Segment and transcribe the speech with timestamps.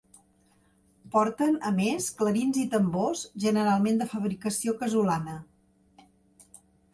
[1.15, 5.37] Porten, a més, clarins i tambors, generalment de fabricació casolana.